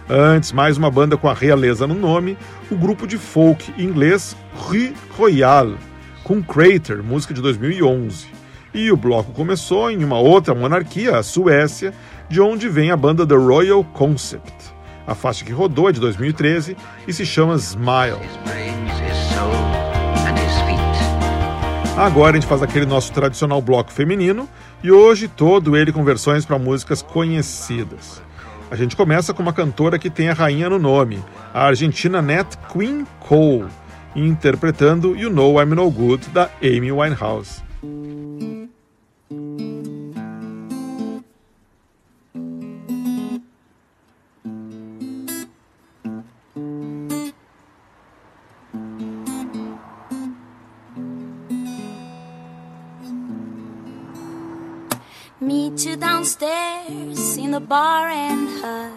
Antes, 0.10 0.52
mais 0.52 0.78
uma 0.78 0.92
banda 0.92 1.16
com 1.16 1.30
a 1.30 1.34
realeza 1.34 1.88
no 1.88 1.96
nome, 1.96 2.38
o 2.70 2.76
grupo 2.76 3.08
de 3.08 3.18
folk 3.18 3.74
inglês 3.82 4.36
Rue 4.56 4.94
Royale, 5.18 5.78
com 6.22 6.44
Crater, 6.44 7.02
música 7.02 7.34
de 7.34 7.42
2011. 7.42 8.28
E 8.74 8.92
o 8.92 8.98
bloco 8.98 9.32
começou 9.32 9.90
em 9.90 10.04
uma 10.04 10.20
outra 10.20 10.54
monarquia, 10.54 11.18
a 11.18 11.24
Suécia, 11.24 11.94
de 12.28 12.42
onde 12.42 12.68
vem 12.68 12.92
a 12.92 12.98
banda 12.98 13.26
The 13.26 13.36
Royal 13.36 13.86
Concept. 13.86 14.71
A 15.06 15.16
faixa 15.16 15.44
que 15.44 15.52
rodou 15.52 15.90
é 15.90 15.92
de 15.92 16.00
2013 16.00 16.78
e 17.08 17.14
se 17.14 17.26
chama 17.26 17.56
Smile. 17.56 18.20
Agora 21.98 22.32
a 22.32 22.40
gente 22.40 22.48
faz 22.48 22.64
aquele 22.64 22.86
nosso 22.86 23.12
tradicional 23.12 23.62
bloco 23.62 23.92
feminino 23.92 24.48
e 24.84 24.92
hoje 24.92 25.28
todo 25.28 25.76
ele 25.76 25.92
com 25.92 26.04
versões 26.04 26.46
para 26.46 26.58
músicas 26.58 27.02
conhecidas. 27.02 28.22
A 28.72 28.76
gente 28.76 28.96
começa 28.96 29.34
com 29.34 29.44
uma 29.44 29.52
cantora 29.52 30.00
que 30.00 30.10
tem 30.10 30.30
a 30.30 30.34
rainha 30.34 30.70
no 30.70 30.80
nome, 30.80 31.22
a 31.54 31.66
argentina 31.66 32.22
Nat 32.22 32.56
Queen 32.72 33.06
Cole, 33.20 33.68
interpretando 34.16 35.16
You 35.16 35.30
Know 35.30 35.62
I'm 35.62 35.76
No 35.76 35.92
Good 35.92 36.30
da 36.30 36.50
Amy 36.64 36.92
Winehouse. 36.92 37.62
Meet 55.52 55.86
you 55.86 55.98
downstairs 55.98 57.36
in 57.36 57.52
the 57.52 57.60
bar 57.60 58.08
and 58.08 58.48
her. 58.64 58.90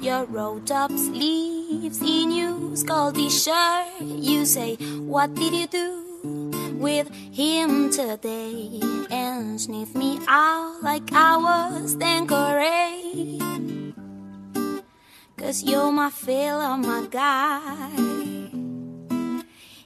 Your 0.00 0.26
rolled 0.26 0.70
up 0.70 0.92
sleeves 0.92 2.00
in 2.00 2.30
your 2.30 2.54
scaldy 2.78 3.26
shirt. 3.26 4.00
You 4.00 4.46
say, 4.46 4.76
What 5.02 5.34
did 5.34 5.52
you 5.52 5.66
do 5.66 6.78
with 6.78 7.10
him 7.10 7.90
today? 7.90 8.78
And 9.10 9.60
sniff 9.60 9.92
me 9.96 10.20
out 10.28 10.84
like 10.84 11.12
I 11.12 11.36
was 11.36 11.96
Tanqueray. 11.96 13.40
Cause 15.36 15.64
you're 15.64 15.90
my 15.90 16.10
fella, 16.10 16.76
my 16.76 17.08
guy. 17.10 17.90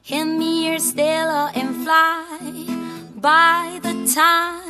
Hand 0.04 0.38
me 0.38 0.68
your 0.68 0.78
Stella 0.78 1.52
and 1.54 1.74
fly. 1.82 2.26
By 3.16 3.80
the 3.82 3.94
time 4.14 4.65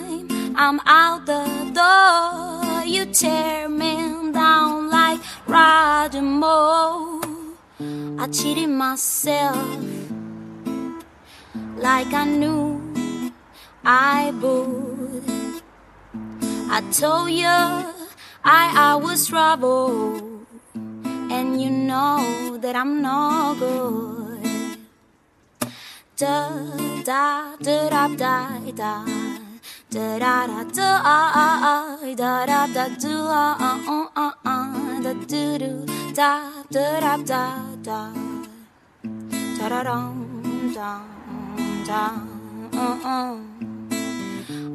I'm 0.59 0.80
out 0.86 1.26
the 1.26 1.44
door, 1.74 2.82
you 2.84 3.04
tear 3.12 3.68
me 3.68 4.32
down 4.32 4.88
like 4.88 5.20
Roger 5.46 6.22
Moore. 6.22 7.20
I 8.18 8.26
cheated 8.32 8.70
myself 8.70 9.59
like 11.76 12.11
I 12.14 12.24
knew 12.24 12.80
I 13.84 14.32
would. 14.40 15.24
I 16.70 16.80
told 16.90 17.30
you 17.30 17.44
I, 17.44 17.92
I 18.42 18.94
was 18.94 19.28
trouble, 19.28 20.40
and 20.74 21.61
you 21.61 21.68
know 21.68 22.57
that 22.62 22.74
I'm 22.74 23.02
no 23.02 23.54
good. 23.59 24.78
Da 26.16 26.48
da 27.04 27.57
da 27.61 27.88
da 27.90 28.09
da 28.16 28.70
da 28.74 29.25
da 29.97 30.18
da 30.18 30.47
da 30.47 30.62
da 30.76 31.16
da 32.16 32.66
da 32.66 32.88
da 33.03 33.14
uh 33.32 33.78
uh 33.88 34.09
uh 34.14 34.32
uh 34.44 35.01
da 35.01 35.12
do 35.14 35.59
do 35.59 35.86
da 36.14 36.53
da 36.70 37.01
da 37.01 37.16
da 37.16 37.42
da 37.82 38.12
da 39.59 39.68
da 39.70 39.82
dum 39.88 40.72
dum 40.74 41.05
dum 41.88 42.70
uh 42.74 42.99
uh 43.14 43.36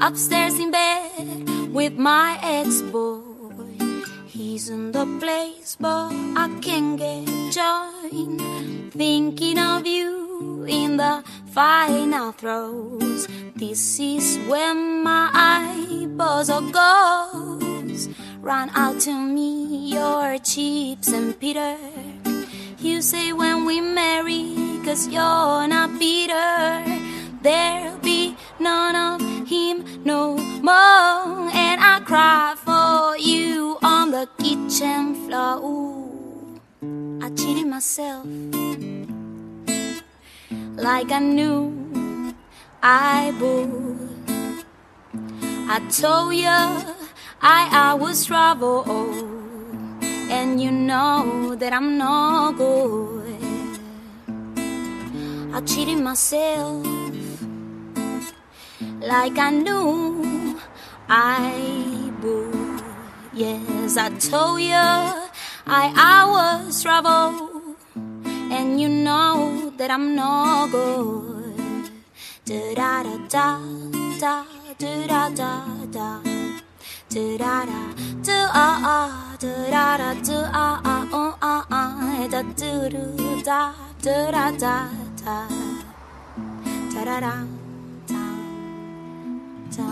upstairs 0.08 0.58
in 0.58 0.72
bed 0.72 1.72
with 1.72 1.94
my 2.00 2.40
ex-boy. 2.42 3.22
He's 4.26 4.70
in 4.70 4.92
the 4.92 5.06
place, 5.20 5.78
but 5.80 6.12
I 6.36 6.50
can't 6.62 6.98
get 6.98 7.28
joined. 7.52 8.92
Thinking 8.92 9.60
of 9.60 9.86
you 9.86 10.66
in 10.68 10.98
the 10.98 11.24
final 11.52 12.32
throes. 12.32 13.28
This 13.56 14.00
is 14.00 14.38
where 14.48 14.74
my 14.74 15.30
eyeballs 15.34 16.50
are 16.50 16.62
goes. 16.62 18.08
Run 18.40 18.70
out 18.74 19.00
to 19.02 19.14
me 19.14 19.92
your 19.92 20.38
chips 20.40 21.10
and 21.10 21.38
Peter. 21.40 21.78
You 22.80 23.02
say 23.02 23.34
when 23.34 23.66
we 23.66 23.82
marry, 23.82 24.56
cause 24.86 25.08
you're 25.08 25.68
not 25.68 26.00
bitter. 26.00 26.84
There'll 27.42 27.98
be 28.00 28.36
none 28.60 28.96
of 28.96 29.48
him 29.48 30.04
no 30.06 30.38
more. 30.38 31.50
And 31.52 31.82
I 31.82 32.02
cry 32.06 32.56
for 32.56 33.18
you 33.18 33.78
on 33.84 34.12
the 34.12 34.28
kitchen 34.40 35.28
floor. 35.28 35.60
Ooh, 35.60 36.62
I 37.22 37.30
cheated 37.36 37.68
myself 37.68 38.26
like 40.82 41.12
I 41.12 41.20
knew 41.20 42.34
I 42.82 43.32
would. 43.40 44.66
I 45.70 45.80
told 45.90 46.34
you 46.34 46.48
I, 47.42 47.70
I 47.72 47.94
was 47.94 48.26
trouble, 48.26 48.84
and 50.30 50.60
you 50.60 50.72
know 50.72 51.56
that 51.56 51.72
I'm 51.72 52.00
no 52.00 52.52
good. 52.58 53.80
I 55.54 55.62
cheated 55.62 56.00
myself 56.00 56.86
like 59.00 59.38
I 59.38 59.52
knew 59.52 60.60
I 61.08 62.12
would. 62.24 62.82
Yes, 63.34 63.98
I 63.98 64.10
told 64.18 64.62
you 64.62 64.74
I, 64.74 65.94
I 65.96 66.28
was 66.28 66.82
trouble 66.82 67.76
and 68.52 68.82
you 68.82 68.90
know 68.90 69.51
that 69.82 69.90
I'm 69.90 70.16
no 70.16 70.68
good. 70.72 71.90
Da 72.46 72.60
da 72.76 73.02
da 73.02 73.18
da 73.34 73.48
da 74.22 74.46
da 74.78 75.08
da 75.10 75.30
da 75.40 75.50
da. 75.96 76.10
Da 77.10 77.24
da 77.42 77.56
da 77.66 77.82
do 78.28 78.38
ah 78.64 78.78
ah 78.96 79.36
da 79.42 79.54
da 79.74 79.86
da 80.02 80.10
do 80.28 80.38
ah 80.54 80.82
ah 80.86 81.04
oh 81.22 81.34
ah 81.42 81.66
ah 81.72 82.28
da 82.34 82.42
do 82.62 82.72
do 82.94 83.04
da 83.44 83.74
da 84.06 84.18
da 84.36 84.52
da 84.64 84.76
da 85.24 85.38
da 86.94 87.04
da 87.06 87.20
da 87.20 87.36
da 88.12 88.24
da. 89.76 89.90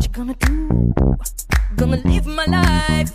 What 0.00 0.06
you 0.06 0.12
gonna 0.14 0.34
do? 0.34 0.94
Gonna 1.76 1.98
live 1.98 2.24
my 2.24 2.46
life. 2.46 3.12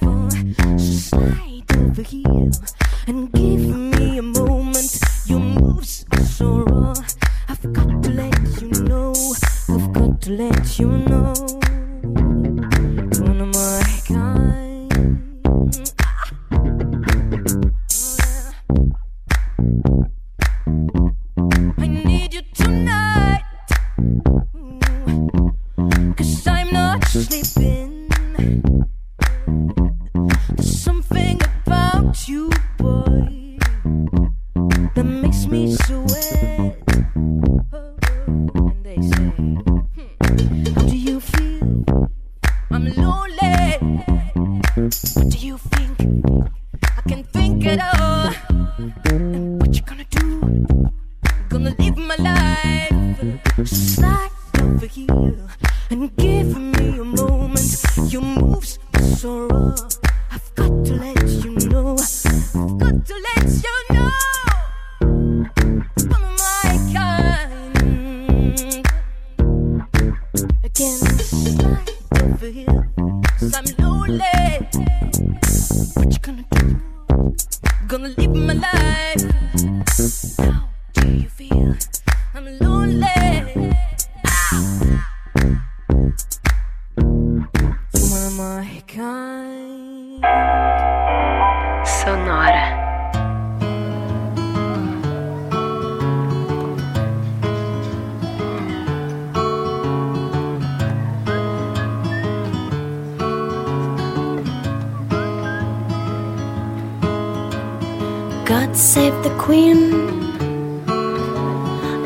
God 108.46 108.78
save 108.78 109.24
the 109.24 109.36
Queen, 109.40 109.92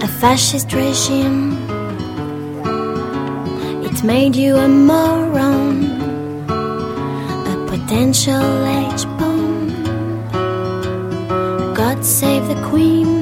a 0.02 0.08
fascist 0.08 0.72
regime. 0.72 1.58
It 3.84 4.04
made 4.06 4.38
you 4.38 4.56
a 4.56 4.70
moron, 4.70 5.84
a 6.50 7.66
potential 7.68 8.66
H 8.66 9.04
bomb. 9.18 9.84
God 11.74 12.06
save 12.06 12.48
the 12.48 12.62
Queen, 12.70 13.20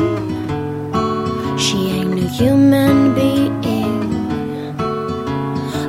she 1.57 1.89
ain't 1.89 2.13
no 2.21 2.27
human 2.27 3.15
being. 3.15 3.97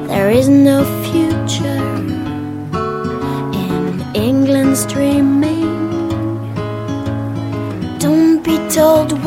There 0.09 0.31
is 0.31 0.49
no 0.49 0.78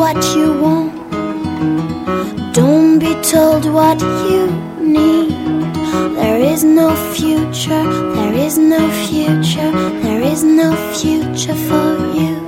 what 0.01 0.35
you 0.35 0.51
want. 0.59 0.91
Don't 2.55 2.97
be 2.97 3.13
told 3.21 3.65
what 3.65 4.01
you 4.31 4.47
need. 4.81 5.29
There 6.15 6.39
is 6.39 6.63
no 6.63 6.89
future, 7.13 7.83
there 8.15 8.33
is 8.33 8.57
no 8.57 8.81
future, 9.05 9.71
there 10.01 10.21
is 10.21 10.43
no 10.43 10.69
future 10.95 11.57
for 11.67 11.89
you. 12.19 12.40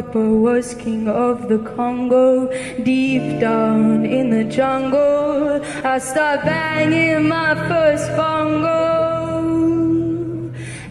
Papa 0.00 0.18
was 0.18 0.72
king 0.76 1.08
of 1.08 1.48
the 1.50 1.58
Congo. 1.58 2.48
Deep 2.82 3.38
down 3.38 4.06
in 4.06 4.30
the 4.30 4.44
jungle, 4.44 5.60
I 5.84 5.98
start 5.98 6.42
banging 6.46 7.28
my 7.28 7.54
first 7.68 8.08
bongo. 8.16 8.80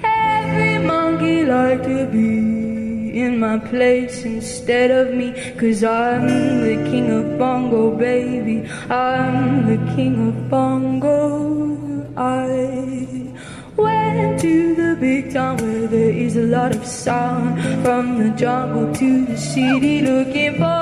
Every 0.03 0.77
monkey 0.85 1.43
like 1.43 1.81
to 1.85 2.05
be 2.05 3.19
in 3.19 3.39
my 3.39 3.57
place 3.57 4.25
instead 4.25 4.91
of 4.91 5.15
me. 5.15 5.33
Cause 5.57 5.83
I'm 5.83 6.27
the 6.61 6.75
king 6.91 7.09
of 7.09 7.39
bongo, 7.39 7.89
baby. 7.89 8.69
I'm 8.91 9.65
the 9.71 9.79
king 9.95 10.27
of 10.27 10.49
bongo. 10.51 10.68
The 18.19 18.29
jungle 18.31 18.93
to 18.95 19.25
the 19.25 19.37
city, 19.37 20.01
looking 20.01 20.57
for 20.57 20.78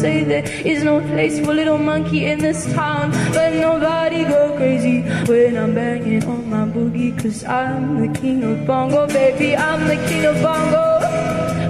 say 0.00 0.24
there 0.24 0.44
is 0.64 0.82
no 0.82 1.00
place 1.12 1.38
for 1.44 1.52
little 1.52 1.76
monkey 1.76 2.24
in 2.24 2.38
this 2.38 2.64
town. 2.72 3.10
But 3.34 3.52
nobody 3.52 4.24
go 4.24 4.56
crazy 4.56 5.02
when 5.30 5.58
I'm 5.58 5.74
banging 5.74 6.24
on 6.24 6.48
my 6.48 6.64
boogie. 6.64 7.12
Cause 7.20 7.44
I'm 7.44 8.00
the 8.00 8.08
king 8.18 8.42
of 8.42 8.66
bongo, 8.66 9.06
baby. 9.06 9.54
I'm 9.56 9.86
the 9.88 9.96
king 10.08 10.24
of 10.24 10.36
bongo. 10.42 10.86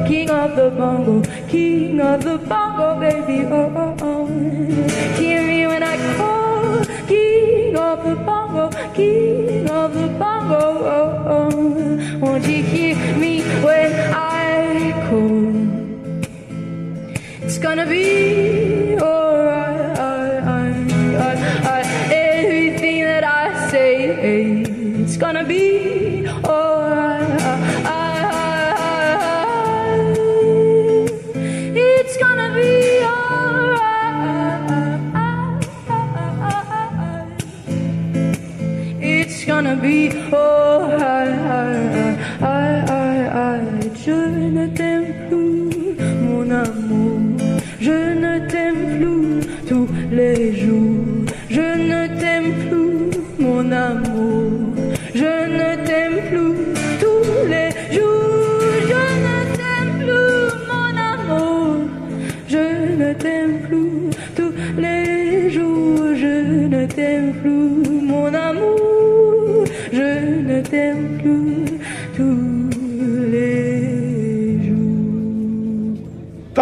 King 0.06 0.30
of 0.30 0.56
the 0.56 0.70
bongo, 0.70 1.22
king 1.48 2.00
of 2.00 2.22
the 2.24 2.36
bongo, 2.38 3.00
baby. 3.00 3.46
Oh, 3.46 3.72
oh, 3.82 3.96
oh. 4.00 4.26
Hear 5.18 5.42
me 5.46 5.66
when 5.66 5.82
I 5.82 5.96
call. 6.16 6.84
King 7.06 7.76
of 7.76 8.04
the 8.04 8.16
bongo, 8.16 8.70
king 8.94 9.68
of 9.70 9.94
the 9.94 10.08
bongo. 10.22 10.62
Oh, 10.96 11.32
oh. 11.34 12.18
Won't 12.20 12.46
you 12.46 12.62
hear 12.62 12.96
me 13.16 13.42
when 13.64 13.92
I 14.14 15.08
call? 15.08 15.59
Gonna 17.60 17.84
be 17.84 18.59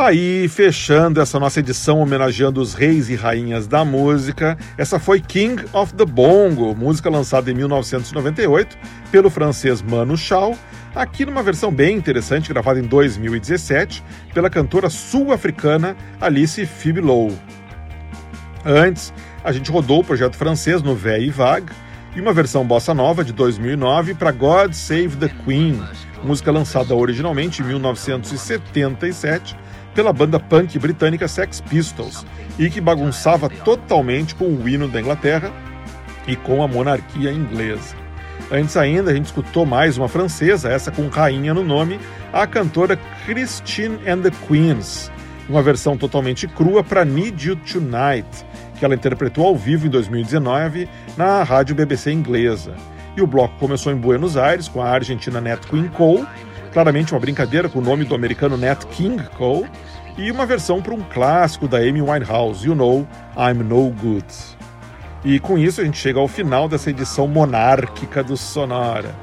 Aí, 0.09 0.48
fechando 0.48 1.20
essa 1.20 1.38
nossa 1.38 1.61
edição 1.61 2.00
homenageando 2.00 2.62
os 2.62 2.72
reis 2.72 3.11
e 3.11 3.14
rainhas 3.14 3.66
da 3.66 3.84
música. 3.84 4.56
Essa 4.78 4.98
foi 4.98 5.20
King 5.20 5.62
of 5.70 5.92
the 5.92 6.06
Bongo, 6.06 6.74
música 6.74 7.11
lançada 7.11 7.50
em 7.50 7.54
1998 7.54 8.78
pelo 9.12 9.28
francês 9.28 9.82
Manu 9.82 10.16
Chao, 10.16 10.56
aqui 10.94 11.26
numa 11.26 11.42
versão 11.42 11.70
bem 11.70 11.94
interessante, 11.94 12.48
gravada 12.48 12.80
em 12.80 12.84
2017 12.84 14.02
pela 14.32 14.48
cantora 14.48 14.88
sul-africana 14.88 15.94
Alice 16.18 16.64
Fibilow. 16.64 17.30
Antes, 18.64 19.12
a 19.44 19.52
gente 19.52 19.70
rodou 19.70 20.00
o 20.00 20.04
projeto 20.04 20.38
francês 20.38 20.80
no 20.80 20.94
Vé 20.94 21.20
e 21.20 21.28
Vague 21.28 21.70
e 22.16 22.20
uma 22.22 22.32
versão 22.32 22.66
bossa 22.66 22.94
nova 22.94 23.22
de 23.22 23.34
2009 23.34 24.14
para 24.14 24.32
God 24.32 24.72
Save 24.72 25.18
the 25.18 25.28
Queen, 25.44 25.78
música 26.24 26.50
lançada 26.50 26.94
originalmente 26.94 27.61
em 27.61 27.66
1977 27.66 29.67
pela 29.95 30.12
banda 30.12 30.39
punk 30.39 30.78
britânica 30.78 31.26
Sex 31.28 31.61
Pistols 31.61 32.24
e 32.59 32.70
que 32.70 32.80
bagunçava 32.80 33.49
totalmente 33.49 34.34
com 34.34 34.47
o 34.47 34.68
hino 34.68 34.89
da 34.89 35.01
Inglaterra 35.01 35.53
e 36.26 36.36
com 36.36 36.62
a 36.62 36.68
monarquia 36.68 37.32
inglesa. 37.32 37.97
Antes 38.51 38.76
ainda, 38.76 39.11
a 39.11 39.14
gente 39.14 39.26
escutou 39.26 39.66
mais 39.66 39.99
uma 39.99 40.09
francesa, 40.09 40.70
essa 40.70 40.91
com 40.91 41.09
rainha 41.09 41.53
no 41.53 41.64
nome, 41.64 42.01
a 42.32 42.47
cantora 42.47 42.99
Christine 43.26 43.99
and 44.09 44.22
the 44.22 44.30
Queens, 44.47 45.11
uma 45.49 45.62
versão 45.62 45.97
totalmente 45.97 46.47
crua 46.47 46.82
para 46.84 47.05
Need 47.05 47.49
You 47.49 47.57
Tonight, 47.57 48.28
que 48.78 48.84
ela 48.84 48.95
interpretou 48.95 49.47
ao 49.47 49.57
vivo 49.57 49.86
em 49.86 49.91
2019 49.91 50.89
na 51.16 51.43
rádio 51.43 51.74
BBC 51.74 52.12
inglesa. 52.12 52.74
E 53.16 53.20
o 53.20 53.26
bloco 53.26 53.59
começou 53.59 53.93
em 53.93 53.97
Buenos 53.97 54.36
Aires 54.36 54.68
com 54.68 54.80
a 54.80 54.89
argentina 54.89 55.41
Nat 55.41 55.66
Queen 55.66 55.89
Cole, 55.89 56.26
claramente 56.68 57.12
uma 57.12 57.20
brincadeira 57.20 57.68
com 57.68 57.78
o 57.78 57.82
nome 57.82 58.04
do 58.04 58.14
americano 58.14 58.56
Nat 58.56 58.84
King 58.86 59.22
Cole, 59.36 59.68
e 60.16 60.30
uma 60.30 60.44
versão 60.44 60.82
para 60.82 60.94
um 60.94 61.02
clássico 61.02 61.68
da 61.68 61.78
Amy 61.78 62.02
Winehouse, 62.02 62.66
You 62.66 62.74
Know 62.74 63.06
I'm 63.36 63.62
No 63.62 63.90
Good. 63.90 64.26
E 65.24 65.38
com 65.38 65.56
isso 65.56 65.80
a 65.80 65.84
gente 65.84 65.98
chega 65.98 66.18
ao 66.18 66.28
final 66.28 66.68
dessa 66.68 66.90
edição 66.90 67.28
monárquica 67.28 68.22
do 68.22 68.36
Sonora. 68.36 69.14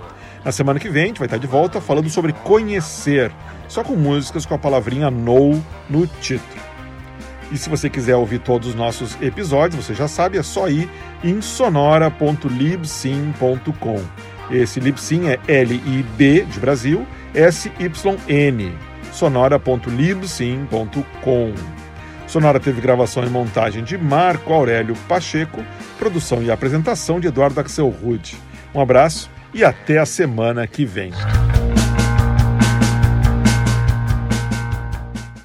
Na 0.43 0.51
semana 0.51 0.79
que 0.79 0.89
vem 0.89 1.03
a 1.03 1.07
gente 1.07 1.19
vai 1.19 1.25
estar 1.25 1.37
de 1.37 1.47
volta 1.47 1.81
falando 1.81 2.09
sobre 2.09 2.31
conhecer, 2.31 3.31
só 3.67 3.83
com 3.83 3.95
músicas 3.95 4.45
com 4.45 4.53
a 4.53 4.57
palavrinha 4.57 5.11
no 5.11 5.61
no 5.89 6.07
título. 6.07 6.65
E 7.51 7.57
se 7.57 7.69
você 7.69 7.89
quiser 7.89 8.15
ouvir 8.15 8.39
todos 8.39 8.69
os 8.69 8.75
nossos 8.75 9.21
episódios, 9.21 9.85
você 9.85 9.93
já 9.93 10.07
sabe, 10.07 10.37
é 10.37 10.43
só 10.43 10.69
ir 10.69 10.89
em 11.23 11.41
sonora.libsyn.com. 11.41 14.01
Esse 14.49 14.79
Libsyn 14.79 15.29
é 15.29 15.39
L-I-B 15.47 16.45
de 16.45 16.59
Brasil, 16.59 17.05
S-Y-N 17.35 18.73
sonora.libsim.com. 19.11 21.53
Sonora 22.27 22.59
teve 22.59 22.81
gravação 22.81 23.23
e 23.23 23.29
montagem 23.29 23.83
de 23.83 23.97
Marco 23.97 24.51
Aurélio 24.51 24.95
Pacheco, 25.07 25.63
produção 25.97 26.43
e 26.43 26.51
apresentação 26.51 27.19
de 27.19 27.27
Eduardo 27.27 27.59
Axel 27.59 27.89
Rude. 27.89 28.37
Um 28.73 28.81
abraço 28.81 29.29
e 29.53 29.63
até 29.63 29.99
a 29.99 30.05
semana 30.05 30.67
que 30.67 30.85
vem. 30.85 31.11